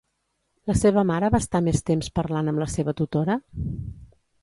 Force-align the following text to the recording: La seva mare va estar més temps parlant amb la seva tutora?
La 0.71 0.75
seva 0.79 1.03
mare 1.09 1.29
va 1.35 1.43
estar 1.45 1.63
més 1.67 1.85
temps 1.91 2.11
parlant 2.19 2.53
amb 2.53 2.65
la 2.65 2.71
seva 2.79 2.99
tutora? 3.03 3.41